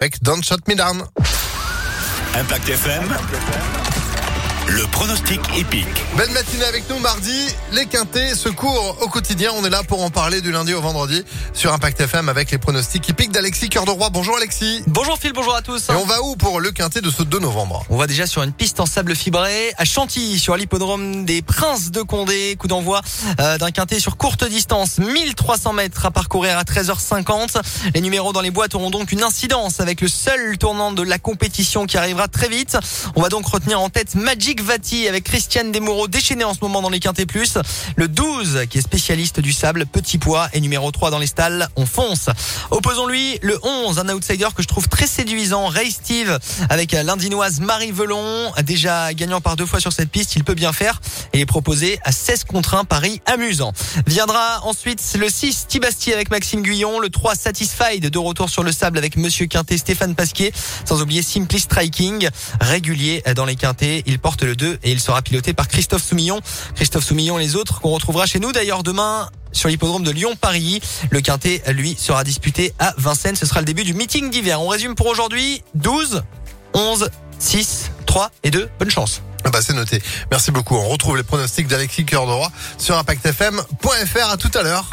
avec 0.00 0.22
Don't 0.22 0.42
Shut 0.42 0.66
Me 0.66 0.74
Down. 0.74 1.02
Impact 2.34 2.68
FM. 2.70 3.99
Le 4.72 4.86
pronostic 4.86 5.40
épique. 5.58 5.88
Belle 6.16 6.30
matinée 6.30 6.64
avec 6.64 6.88
nous 6.88 7.00
mardi. 7.00 7.48
Les 7.72 7.86
quintés 7.86 8.36
se 8.36 8.48
courent 8.48 8.98
au 9.00 9.08
quotidien. 9.08 9.50
On 9.56 9.64
est 9.64 9.70
là 9.70 9.82
pour 9.82 10.04
en 10.04 10.10
parler 10.10 10.40
du 10.40 10.52
lundi 10.52 10.72
au 10.74 10.80
vendredi 10.80 11.24
sur 11.52 11.72
Impact 11.72 12.00
FM 12.00 12.28
avec 12.28 12.52
les 12.52 12.58
pronostics 12.58 13.08
hippiques 13.08 13.32
d'Alexis 13.32 13.68
Cœur 13.68 13.84
de 13.84 13.90
Roi. 13.90 14.10
Bonjour 14.10 14.36
Alexis. 14.36 14.84
Bonjour 14.86 15.18
Phil, 15.18 15.32
bonjour 15.32 15.56
à 15.56 15.62
tous. 15.62 15.88
Et 15.88 15.92
on 15.94 16.04
va 16.04 16.22
où 16.22 16.36
pour 16.36 16.60
le 16.60 16.70
quintet 16.70 17.00
de 17.00 17.10
ce 17.10 17.24
2 17.24 17.40
novembre? 17.40 17.84
On 17.90 17.96
va 17.96 18.06
déjà 18.06 18.28
sur 18.28 18.44
une 18.44 18.52
piste 18.52 18.78
en 18.78 18.86
sable 18.86 19.16
fibré 19.16 19.72
à 19.76 19.84
Chantilly, 19.84 20.38
sur 20.38 20.56
l'hippodrome 20.56 21.24
des 21.24 21.42
Princes 21.42 21.90
de 21.90 22.02
Condé. 22.02 22.54
Coup 22.56 22.68
d'envoi 22.68 23.00
euh, 23.40 23.58
d'un 23.58 23.72
quintet 23.72 23.98
sur 23.98 24.16
courte 24.16 24.44
distance, 24.44 24.98
1300 24.98 25.72
mètres 25.72 26.06
à 26.06 26.12
parcourir 26.12 26.56
à 26.56 26.62
13h50. 26.62 27.60
Les 27.92 28.00
numéros 28.00 28.32
dans 28.32 28.40
les 28.40 28.52
boîtes 28.52 28.76
auront 28.76 28.90
donc 28.90 29.10
une 29.10 29.24
incidence 29.24 29.80
avec 29.80 30.00
le 30.00 30.06
seul 30.06 30.58
tournant 30.58 30.92
de 30.92 31.02
la 31.02 31.18
compétition 31.18 31.86
qui 31.86 31.98
arrivera 31.98 32.28
très 32.28 32.48
vite. 32.48 32.78
On 33.16 33.22
va 33.22 33.30
donc 33.30 33.46
retenir 33.46 33.80
en 33.80 33.88
tête 33.88 34.14
Magic 34.14 34.59
Vati 34.60 35.08
avec 35.08 35.24
Christiane 35.24 35.72
Desmoureaux 35.72 36.08
déchaînée 36.08 36.44
en 36.44 36.54
ce 36.54 36.60
moment 36.60 36.82
dans 36.82 36.90
les 36.90 37.00
quintés 37.00 37.26
plus. 37.26 37.58
Le 37.96 38.08
12 38.08 38.66
qui 38.68 38.78
est 38.78 38.82
spécialiste 38.82 39.40
du 39.40 39.52
sable, 39.52 39.86
petit 39.86 40.18
poids 40.18 40.48
et 40.52 40.60
numéro 40.60 40.90
3 40.90 41.10
dans 41.10 41.18
les 41.18 41.26
stalles. 41.26 41.68
On 41.76 41.86
fonce. 41.86 42.28
Opposons-lui 42.70 43.38
le 43.42 43.58
11, 43.62 43.98
un 43.98 44.08
outsider 44.10 44.48
que 44.54 44.62
je 44.62 44.68
trouve 44.68 44.88
très 44.88 45.06
séduisant, 45.06 45.68
Ray 45.68 45.90
Steve 45.90 46.38
avec 46.68 46.92
l'indinoise 46.92 47.60
Marie 47.60 47.92
Velon, 47.92 48.52
déjà 48.62 49.12
gagnant 49.14 49.40
par 49.40 49.56
deux 49.56 49.66
fois 49.66 49.80
sur 49.80 49.92
cette 49.92 50.10
piste, 50.10 50.36
il 50.36 50.44
peut 50.44 50.54
bien 50.54 50.72
faire 50.72 51.00
et 51.32 51.40
est 51.40 51.46
proposé 51.46 51.98
à 52.04 52.12
16 52.12 52.44
contre 52.44 52.74
1 52.74 52.84
Paris 52.84 53.20
amusant. 53.26 53.72
Viendra 54.06 54.64
ensuite 54.64 55.02
le 55.18 55.28
6 55.28 55.66
Tibasti 55.68 56.12
avec 56.12 56.30
Maxime 56.30 56.62
Guyon, 56.62 57.00
le 57.00 57.08
3 57.08 57.34
Satisfied 57.34 58.08
de 58.08 58.18
retour 58.18 58.50
sur 58.50 58.62
le 58.62 58.72
sable 58.72 58.98
avec 58.98 59.16
Monsieur 59.16 59.46
Quintet 59.46 59.78
Stéphane 59.78 60.14
Pasquier, 60.14 60.52
sans 60.84 61.02
oublier 61.02 61.22
Simply 61.22 61.60
Striking, 61.60 62.28
régulier 62.60 63.22
dans 63.34 63.44
les 63.44 63.56
quintés, 63.56 64.02
il 64.06 64.18
porte 64.18 64.42
le 64.42 64.49
2 64.54 64.78
et 64.82 64.90
il 64.90 65.00
sera 65.00 65.22
piloté 65.22 65.52
par 65.52 65.68
Christophe 65.68 66.02
Soumillon. 66.02 66.40
Christophe 66.74 67.04
Soumillon 67.04 67.36
les 67.36 67.56
autres 67.56 67.80
qu'on 67.80 67.90
retrouvera 67.90 68.26
chez 68.26 68.38
nous 68.40 68.52
d'ailleurs 68.52 68.82
demain 68.82 69.28
sur 69.52 69.68
l'hippodrome 69.68 70.04
de 70.04 70.10
Lyon-Paris. 70.10 70.80
Le 71.10 71.20
quintet, 71.20 71.62
lui, 71.68 71.96
sera 71.98 72.24
disputé 72.24 72.72
à 72.78 72.94
Vincennes. 72.96 73.36
Ce 73.36 73.46
sera 73.46 73.60
le 73.60 73.66
début 73.66 73.84
du 73.84 73.94
meeting 73.94 74.30
d'hiver. 74.30 74.60
On 74.60 74.68
résume 74.68 74.94
pour 74.94 75.06
aujourd'hui 75.06 75.62
12, 75.74 76.22
11, 76.74 77.10
6, 77.38 77.90
3 78.06 78.30
et 78.44 78.50
2. 78.50 78.68
Bonne 78.78 78.90
chance. 78.90 79.22
Ah 79.44 79.50
bah 79.50 79.60
c'est 79.62 79.72
noté. 79.72 80.02
Merci 80.30 80.50
beaucoup. 80.50 80.76
On 80.76 80.88
retrouve 80.88 81.16
les 81.16 81.22
pronostics 81.22 81.66
d'Alexis 81.66 82.04
Cœur 82.04 82.26
de 82.26 82.32
Roi 82.32 82.52
sur 82.76 82.96
ImpactFM.fr. 82.98 84.30
À 84.30 84.36
tout 84.36 84.50
à 84.54 84.62
l'heure. 84.62 84.86